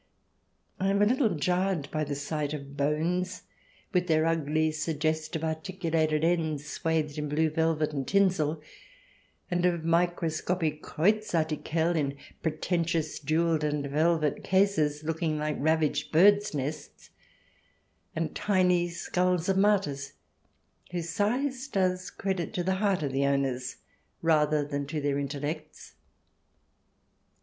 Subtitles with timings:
[0.79, 3.43] I am a little jarred by the sight of bones
[3.93, 8.59] with their ugly, suggestive articulated ends swathed in blue velvet and tinsel,
[9.51, 16.55] and of microscopic Kreuz Artikel in pretentious jewelled and velvet cases, looking like ravaged birds'
[16.55, 17.11] nests,
[18.15, 20.13] and tiny skulls of martyrs,
[20.89, 23.75] whose size does credit to the heart of the owners
[24.23, 25.93] rather than to their intellects.